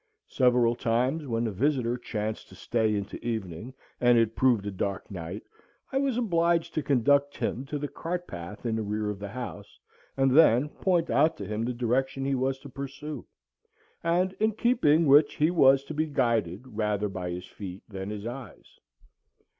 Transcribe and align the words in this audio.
Several 0.29 0.73
times, 0.73 1.27
when 1.27 1.45
a 1.45 1.51
visitor 1.51 1.95
chanced 1.95 2.49
to 2.49 2.55
stay 2.55 2.95
into 2.95 3.23
evening, 3.23 3.71
and 3.99 4.17
it 4.17 4.35
proved 4.35 4.65
a 4.65 4.71
dark 4.71 5.11
night, 5.11 5.43
I 5.91 5.99
was 5.99 6.17
obliged 6.17 6.73
to 6.73 6.81
conduct 6.81 7.37
him 7.37 7.65
to 7.67 7.77
the 7.77 7.87
cart 7.87 8.25
path 8.25 8.65
in 8.65 8.75
the 8.75 8.81
rear 8.81 9.11
of 9.11 9.19
the 9.19 9.27
house, 9.27 9.79
and 10.17 10.31
then 10.35 10.69
point 10.69 11.11
out 11.11 11.37
to 11.37 11.45
him 11.45 11.65
the 11.65 11.71
direction 11.73 12.25
he 12.25 12.33
was 12.33 12.57
to 12.61 12.67
pursue, 12.69 13.27
and 14.03 14.33
in 14.39 14.53
keeping 14.53 15.05
which 15.05 15.35
he 15.35 15.51
was 15.51 15.83
to 15.83 15.93
be 15.93 16.07
guided 16.07 16.65
rather 16.75 17.07
by 17.07 17.29
his 17.29 17.45
feet 17.45 17.83
than 17.87 18.09
his 18.09 18.25
eyes. 18.25 18.79